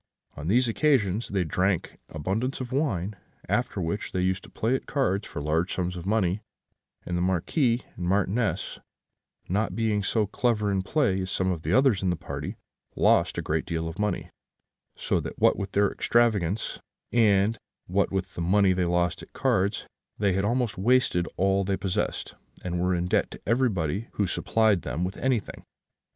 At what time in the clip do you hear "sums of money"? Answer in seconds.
5.75-6.41